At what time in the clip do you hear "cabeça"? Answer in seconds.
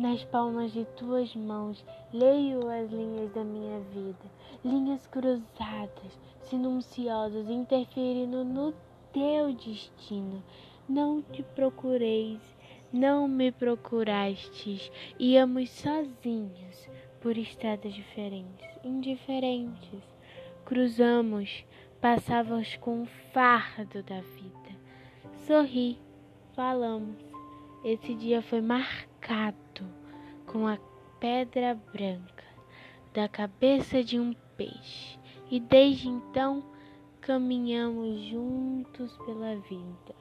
33.28-34.02